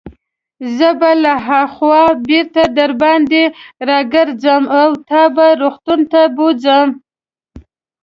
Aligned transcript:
زه 0.77 0.89
به 0.99 1.11
له 1.23 1.33
هاخوا 1.47 2.03
بیرته 2.27 2.63
درباندې 2.77 3.43
راګرځم 3.89 4.63
او 4.79 4.89
تا 5.07 5.21
به 5.35 5.47
روغتون 5.61 5.99
ته 6.11 6.21
بوزم. 6.35 6.89